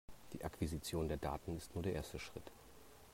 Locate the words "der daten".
1.09-1.57